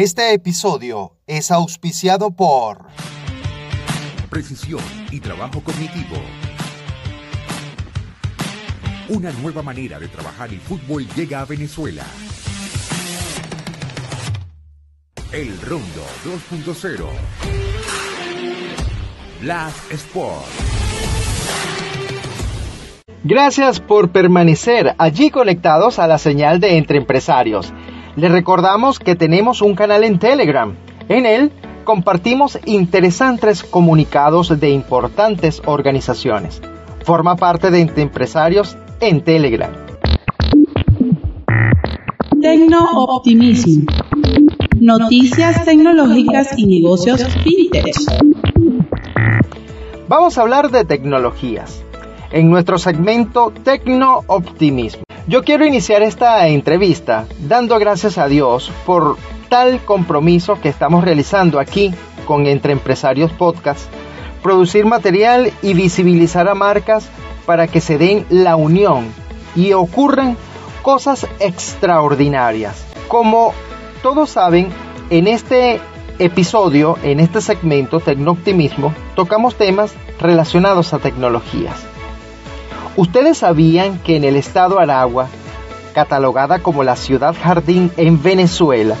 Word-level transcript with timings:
Este 0.00 0.32
episodio 0.32 1.16
es 1.26 1.50
auspiciado 1.50 2.30
por 2.30 2.86
Precisión 4.30 4.80
y 5.10 5.18
trabajo 5.18 5.60
cognitivo. 5.60 6.14
Una 9.08 9.32
nueva 9.32 9.60
manera 9.62 9.98
de 9.98 10.06
trabajar 10.06 10.50
el 10.50 10.60
fútbol 10.60 11.04
llega 11.16 11.40
a 11.40 11.46
Venezuela. 11.46 12.04
El 15.32 15.60
Rondo 15.62 16.04
2.0. 16.24 17.04
Blast 19.40 19.90
Sport. 19.90 20.46
Gracias 23.24 23.80
por 23.80 24.12
permanecer 24.12 24.94
allí 24.96 25.30
conectados 25.30 25.98
a 25.98 26.06
la 26.06 26.18
señal 26.18 26.60
de 26.60 26.78
Entre 26.78 26.98
Empresarios. 26.98 27.74
Les 28.18 28.32
recordamos 28.32 28.98
que 28.98 29.14
tenemos 29.14 29.62
un 29.62 29.76
canal 29.76 30.02
en 30.02 30.18
Telegram. 30.18 30.74
En 31.08 31.24
él 31.24 31.52
compartimos 31.84 32.58
interesantes 32.64 33.62
comunicados 33.62 34.58
de 34.58 34.70
importantes 34.70 35.62
organizaciones. 35.64 36.60
Forma 37.04 37.36
parte 37.36 37.70
de 37.70 37.88
Empresarios 37.96 38.76
en 38.98 39.22
Telegram. 39.22 39.70
Tecno-optimismo. 42.42 43.84
Noticias 44.80 45.64
tecnológicas 45.64 46.58
y 46.58 46.66
negocios 46.66 47.24
fintech. 47.44 47.94
Vamos 50.08 50.36
a 50.38 50.42
hablar 50.42 50.72
de 50.72 50.84
tecnologías 50.84 51.84
en 52.32 52.50
nuestro 52.50 52.78
segmento 52.78 53.52
Tecno-optimismo. 53.62 55.07
Yo 55.28 55.44
quiero 55.44 55.66
iniciar 55.66 56.00
esta 56.00 56.48
entrevista 56.48 57.26
dando 57.38 57.78
gracias 57.78 58.16
a 58.16 58.28
Dios 58.28 58.72
por 58.86 59.18
tal 59.50 59.78
compromiso 59.84 60.58
que 60.58 60.70
estamos 60.70 61.04
realizando 61.04 61.60
aquí 61.60 61.92
con 62.24 62.46
Entre 62.46 62.72
Empresarios 62.72 63.30
Podcast, 63.32 63.90
producir 64.42 64.86
material 64.86 65.52
y 65.60 65.74
visibilizar 65.74 66.48
a 66.48 66.54
marcas 66.54 67.10
para 67.44 67.66
que 67.66 67.82
se 67.82 67.98
den 67.98 68.24
la 68.30 68.56
unión 68.56 69.12
y 69.54 69.74
ocurran 69.74 70.34
cosas 70.80 71.26
extraordinarias. 71.40 72.86
Como 73.06 73.52
todos 74.02 74.30
saben, 74.30 74.68
en 75.10 75.26
este 75.26 75.78
episodio, 76.18 76.96
en 77.02 77.20
este 77.20 77.42
segmento 77.42 78.00
Tecnooptimismo, 78.00 78.94
tocamos 79.14 79.56
temas 79.56 79.92
relacionados 80.18 80.94
a 80.94 81.00
tecnologías. 81.00 81.97
¿Ustedes 82.98 83.38
sabían 83.38 84.00
que 84.00 84.16
en 84.16 84.24
el 84.24 84.34
estado 84.34 84.80
Aragua, 84.80 85.28
catalogada 85.94 86.58
como 86.58 86.82
la 86.82 86.96
ciudad 86.96 87.32
jardín 87.40 87.92
en 87.96 88.20
Venezuela, 88.20 88.96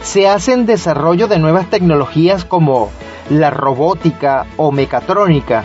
se 0.00 0.26
hacen 0.26 0.64
desarrollo 0.64 1.28
de 1.28 1.38
nuevas 1.38 1.68
tecnologías 1.68 2.46
como 2.46 2.88
la 3.28 3.50
robótica 3.50 4.46
o 4.56 4.72
mecatrónica 4.72 5.64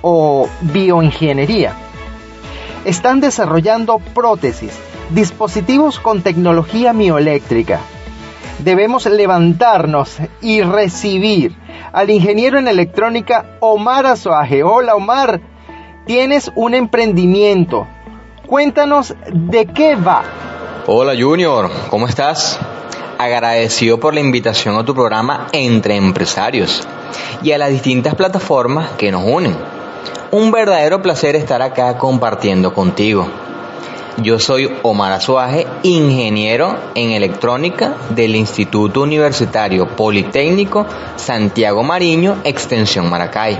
o 0.00 0.48
bioingeniería? 0.62 1.74
Están 2.86 3.20
desarrollando 3.20 3.98
prótesis, 3.98 4.72
dispositivos 5.10 6.00
con 6.00 6.22
tecnología 6.22 6.94
mioeléctrica. 6.94 7.80
Debemos 8.60 9.04
levantarnos 9.04 10.16
y 10.40 10.62
recibir 10.62 11.54
al 11.92 12.08
ingeniero 12.08 12.58
en 12.58 12.68
electrónica 12.68 13.58
Omar 13.60 14.06
Azuaje. 14.06 14.62
Hola 14.62 14.94
Omar, 14.94 15.42
tienes 16.06 16.52
un 16.54 16.72
emprendimiento. 16.74 17.86
Cuéntanos 18.46 19.14
de 19.32 19.66
qué 19.66 19.96
va. 19.96 20.22
Hola 20.86 21.14
Junior, 21.18 21.68
¿cómo 21.90 22.06
estás? 22.06 22.60
Agradecido 23.18 23.98
por 23.98 24.14
la 24.14 24.20
invitación 24.20 24.76
a 24.76 24.84
tu 24.84 24.94
programa 24.94 25.48
Entre 25.52 25.96
Empresarios 25.96 26.86
y 27.42 27.50
a 27.50 27.58
las 27.58 27.70
distintas 27.70 28.14
plataformas 28.14 28.90
que 28.92 29.10
nos 29.10 29.24
unen. 29.24 29.56
Un 30.30 30.52
verdadero 30.52 31.02
placer 31.02 31.34
estar 31.34 31.60
acá 31.60 31.98
compartiendo 31.98 32.72
contigo. 32.72 33.26
Yo 34.18 34.38
soy 34.38 34.70
Omar 34.82 35.12
Azuaje, 35.12 35.66
ingeniero 35.82 36.76
en 36.94 37.10
electrónica 37.10 37.96
del 38.10 38.36
Instituto 38.36 39.02
Universitario 39.02 39.88
Politécnico 39.88 40.86
Santiago 41.16 41.82
Mariño, 41.82 42.36
Extensión 42.44 43.10
Maracay. 43.10 43.58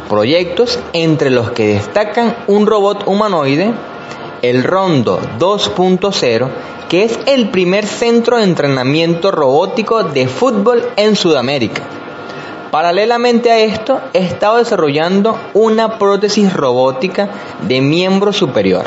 Proyectos 0.10 0.80
entre 0.94 1.30
los 1.30 1.52
que 1.52 1.68
destacan 1.68 2.36
un 2.48 2.66
robot 2.66 3.04
humanoide, 3.08 3.74
el 4.42 4.64
Rondo 4.64 5.20
2.0, 5.38 6.50
que 6.88 7.04
es 7.04 7.20
el 7.26 7.50
primer 7.50 7.86
centro 7.86 8.38
de 8.38 8.44
entrenamiento 8.44 9.32
robótico 9.32 10.04
de 10.04 10.28
fútbol 10.28 10.88
en 10.96 11.18
Sudamérica. 11.18 11.84
Paralelamente 12.72 13.52
a 13.52 13.60
esto, 13.60 14.00
he 14.14 14.20
estado 14.20 14.58
desarrollando 14.58 15.38
una 15.54 15.98
prótesis 15.98 16.54
robótica 16.54 17.30
de 17.64 17.82
miembro 17.82 18.32
superior, 18.32 18.86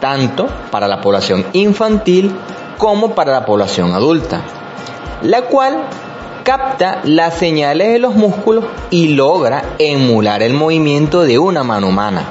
tanto 0.00 0.48
para 0.70 0.86
la 0.86 1.00
población 1.00 1.46
infantil 1.54 2.34
como 2.76 3.14
para 3.14 3.32
la 3.32 3.46
población 3.46 3.94
adulta, 3.94 4.42
la 5.22 5.42
cual 5.42 5.78
capta 6.46 7.00
las 7.02 7.38
señales 7.38 7.88
de 7.88 7.98
los 7.98 8.14
músculos 8.14 8.66
y 8.90 9.08
logra 9.08 9.74
emular 9.80 10.44
el 10.44 10.54
movimiento 10.54 11.22
de 11.22 11.40
una 11.40 11.64
mano 11.64 11.88
humana. 11.88 12.22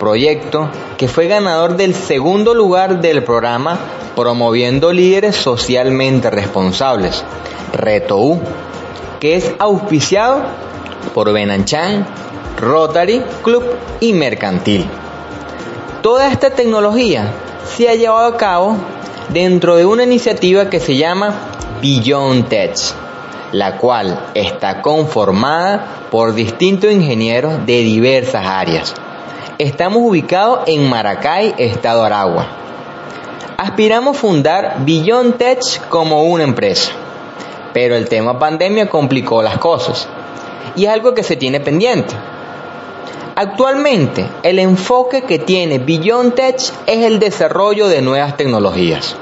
Proyecto 0.00 0.70
que 0.96 1.08
fue 1.08 1.26
ganador 1.26 1.76
del 1.76 1.94
segundo 1.94 2.54
lugar 2.54 3.02
del 3.02 3.22
programa 3.22 3.78
Promoviendo 4.16 4.94
Líderes 4.94 5.36
Socialmente 5.36 6.30
Responsables, 6.30 7.22
Reto 7.74 8.16
U, 8.16 8.40
que 9.20 9.36
es 9.36 9.52
auspiciado 9.58 10.44
por 11.12 11.30
Benanchan, 11.30 12.06
Rotary 12.56 13.22
Club 13.42 13.62
y 14.00 14.14
Mercantil. 14.14 14.86
Toda 16.00 16.32
esta 16.32 16.48
tecnología 16.48 17.30
se 17.76 17.90
ha 17.90 17.94
llevado 17.94 18.26
a 18.26 18.38
cabo 18.38 18.78
dentro 19.28 19.76
de 19.76 19.84
una 19.84 20.04
iniciativa 20.04 20.70
que 20.70 20.80
se 20.80 20.96
llama 20.96 21.34
Beyond 21.82 22.48
Tech, 22.48 22.74
la 23.52 23.78
cual 23.78 24.26
está 24.34 24.82
conformada 24.82 26.06
por 26.10 26.34
distintos 26.34 26.92
ingenieros 26.92 27.64
de 27.66 27.78
diversas 27.80 28.46
áreas. 28.46 28.94
Estamos 29.58 30.02
ubicados 30.02 30.60
en 30.66 30.88
Maracay, 30.88 31.54
Estado 31.58 32.04
Aragua. 32.04 32.46
Aspiramos 33.56 34.16
fundar 34.16 34.84
Beyond 34.84 35.36
Tech 35.36 35.88
como 35.88 36.22
una 36.24 36.44
empresa, 36.44 36.92
pero 37.72 37.96
el 37.96 38.08
tema 38.08 38.38
pandemia 38.38 38.88
complicó 38.88 39.42
las 39.42 39.58
cosas 39.58 40.08
y 40.76 40.84
es 40.84 40.90
algo 40.90 41.14
que 41.14 41.24
se 41.24 41.36
tiene 41.36 41.58
pendiente. 41.58 42.14
Actualmente, 43.34 44.26
el 44.42 44.58
enfoque 44.58 45.22
que 45.22 45.38
tiene 45.38 45.78
Beyond 45.78 46.34
Tech 46.34 46.56
es 46.86 47.04
el 47.04 47.18
desarrollo 47.18 47.88
de 47.88 48.02
nuevas 48.02 48.36
tecnologías, 48.36 49.16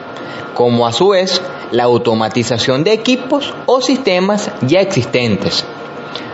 como 0.57 0.87
a 0.87 0.93
su 0.93 1.11
vez 1.11 1.41
la 1.71 1.85
automatización 1.85 2.83
de 2.83 2.95
equipos 2.95 3.53
o 3.67 3.81
sistemas 3.81 4.51
ya 4.63 4.81
existentes, 4.81 5.65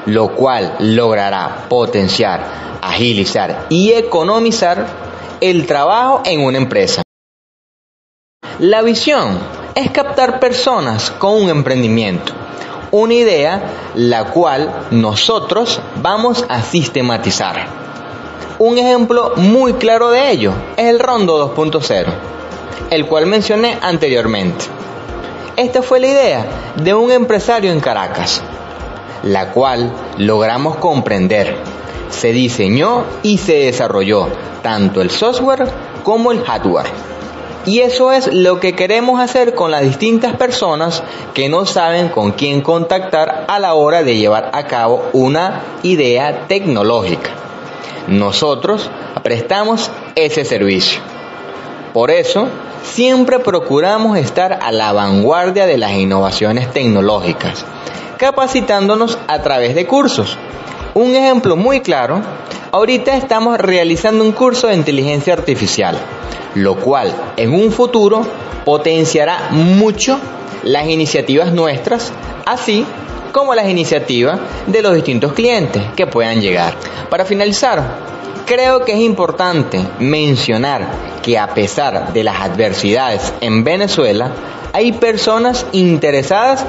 lo 0.06 0.34
cual 0.34 0.76
logrará 0.78 1.66
potenciar, 1.68 2.78
agilizar 2.80 3.66
y 3.68 3.92
economizar 3.92 4.86
el 5.40 5.66
trabajo 5.66 6.22
en 6.24 6.40
una 6.40 6.58
empresa. 6.58 7.02
La 8.60 8.82
visión 8.82 9.40
es 9.74 9.90
captar 9.90 10.38
personas 10.38 11.10
con 11.10 11.42
un 11.42 11.50
emprendimiento, 11.50 12.32
una 12.92 13.14
idea 13.14 13.90
la 13.96 14.30
cual 14.30 14.86
nosotros 14.92 15.80
vamos 15.96 16.44
a 16.48 16.62
sistematizar. 16.62 17.66
Un 18.60 18.78
ejemplo 18.78 19.32
muy 19.36 19.72
claro 19.74 20.10
de 20.10 20.30
ello 20.30 20.52
es 20.76 20.84
el 20.84 21.00
Rondo 21.00 21.52
2.0, 21.56 22.06
el 22.90 23.06
cual 23.06 23.26
mencioné 23.26 23.78
anteriormente. 23.80 24.64
Esta 25.56 25.82
fue 25.82 26.00
la 26.00 26.06
idea 26.06 26.46
de 26.76 26.94
un 26.94 27.10
empresario 27.12 27.72
en 27.72 27.80
Caracas, 27.80 28.42
la 29.22 29.50
cual 29.50 29.92
logramos 30.18 30.76
comprender. 30.76 31.56
Se 32.08 32.32
diseñó 32.32 33.04
y 33.22 33.38
se 33.38 33.56
desarrolló 33.56 34.28
tanto 34.62 35.02
el 35.02 35.10
software 35.10 35.68
como 36.02 36.32
el 36.32 36.42
hardware. 36.42 36.90
Y 37.64 37.80
eso 37.80 38.10
es 38.10 38.32
lo 38.32 38.58
que 38.58 38.74
queremos 38.74 39.20
hacer 39.20 39.54
con 39.54 39.70
las 39.70 39.82
distintas 39.82 40.36
personas 40.36 41.02
que 41.32 41.48
no 41.48 41.64
saben 41.64 42.08
con 42.08 42.32
quién 42.32 42.60
contactar 42.60 43.44
a 43.46 43.58
la 43.60 43.74
hora 43.74 44.02
de 44.02 44.16
llevar 44.16 44.50
a 44.52 44.66
cabo 44.66 45.04
una 45.12 45.62
idea 45.82 46.48
tecnológica. 46.48 47.30
Nosotros 48.08 48.90
prestamos 49.22 49.92
ese 50.16 50.44
servicio. 50.44 51.11
Por 51.92 52.10
eso, 52.10 52.48
siempre 52.82 53.38
procuramos 53.38 54.16
estar 54.16 54.58
a 54.62 54.72
la 54.72 54.92
vanguardia 54.92 55.66
de 55.66 55.76
las 55.76 55.92
innovaciones 55.92 56.70
tecnológicas, 56.72 57.66
capacitándonos 58.16 59.18
a 59.28 59.42
través 59.42 59.74
de 59.74 59.86
cursos. 59.86 60.38
Un 60.94 61.14
ejemplo 61.14 61.54
muy 61.56 61.80
claro, 61.80 62.22
ahorita 62.70 63.14
estamos 63.16 63.58
realizando 63.58 64.24
un 64.24 64.32
curso 64.32 64.68
de 64.68 64.74
inteligencia 64.74 65.34
artificial, 65.34 65.98
lo 66.54 66.76
cual 66.76 67.12
en 67.36 67.52
un 67.52 67.70
futuro 67.70 68.26
potenciará 68.64 69.48
mucho 69.50 70.18
las 70.62 70.86
iniciativas 70.86 71.52
nuestras, 71.52 72.10
así 72.46 72.86
como 73.32 73.54
las 73.54 73.68
iniciativas 73.68 74.38
de 74.66 74.82
los 74.82 74.94
distintos 74.94 75.32
clientes 75.32 75.82
que 75.96 76.06
puedan 76.06 76.40
llegar. 76.40 76.74
Para 77.10 77.24
finalizar, 77.24 77.82
creo 78.46 78.84
que 78.84 78.92
es 78.92 79.00
importante 79.00 79.80
mencionar 79.98 80.88
que 81.22 81.38
a 81.38 81.54
pesar 81.54 82.12
de 82.12 82.24
las 82.24 82.40
adversidades 82.40 83.32
en 83.40 83.64
Venezuela, 83.64 84.32
hay 84.72 84.92
personas 84.92 85.66
interesadas 85.72 86.64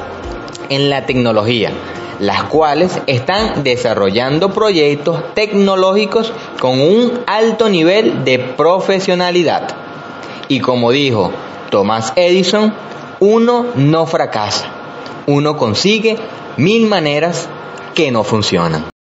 en 0.69 0.89
la 0.89 1.05
tecnología, 1.05 1.71
las 2.19 2.43
cuales 2.43 2.99
están 3.07 3.63
desarrollando 3.63 4.53
proyectos 4.53 5.33
tecnológicos 5.33 6.33
con 6.59 6.79
un 6.79 7.21
alto 7.27 7.69
nivel 7.69 8.23
de 8.23 8.39
profesionalidad. 8.39 9.75
Y 10.47 10.59
como 10.59 10.91
dijo 10.91 11.31
Thomas 11.69 12.13
Edison, 12.15 12.73
uno 13.19 13.67
no 13.75 14.05
fracasa, 14.05 14.69
uno 15.27 15.57
consigue 15.57 16.17
mil 16.57 16.87
maneras 16.87 17.47
que 17.95 18.11
no 18.11 18.23
funcionan. 18.23 18.92